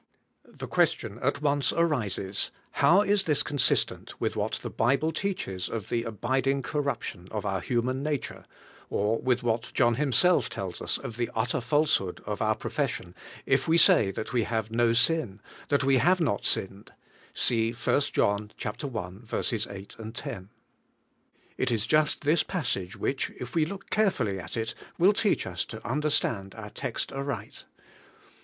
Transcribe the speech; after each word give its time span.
The 0.45 0.67
question 0.67 1.19
at 1.21 1.43
once 1.43 1.71
arises: 1.71 2.49
How 2.71 3.01
is 3.03 3.25
this 3.25 3.43
consistent 3.43 4.19
with 4.19 4.35
what 4.35 4.53
the 4.53 4.69
Bible 4.71 5.11
teaches 5.11 5.69
of 5.69 5.89
the 5.89 6.05
abiding 6.05 6.63
corruption 6.63 7.27
of 7.29 7.45
our 7.45 7.61
human 7.61 8.01
nature, 8.01 8.45
or 8.89 9.19
with 9.21 9.43
what 9.43 9.71
John 9.75 9.93
himself 9.97 10.49
tells 10.49 10.79
200 10.79 10.79
ABIDE 10.79 10.87
IN 10.87 10.87
CHRIST: 10.87 11.05
US 11.05 11.05
of 11.05 11.17
the 11.17 11.39
utter 11.39 11.61
falsehood 11.61 12.23
of 12.25 12.41
our 12.41 12.55
profession, 12.55 13.13
if 13.45 13.67
we 13.67 13.77
say 13.77 14.09
that 14.09 14.33
we 14.33 14.41
have 14.41 14.71
no 14.71 14.93
sin, 14.93 15.39
that 15.67 15.83
we 15.83 15.97
have 15.99 16.19
not 16.19 16.47
sinned? 16.47 16.91
{see 17.35 17.69
1 17.71 17.99
John 18.11 18.49
i, 18.57 18.69
8^ 18.71 20.13
10). 20.15 20.49
It 21.59 21.69
is 21.69 21.85
just 21.85 22.21
this 22.21 22.41
passage 22.41 22.95
which, 22.97 23.29
if 23.39 23.53
we 23.53 23.65
look 23.65 23.91
carefully 23.91 24.39
at 24.39 24.57
it, 24.57 24.73
will 24.97 25.13
teach 25.13 25.45
us 25.45 25.63
to 25.65 25.87
understand 25.87 26.55
our 26.55 26.71
text 26.71 27.11
aright. 27.11 27.65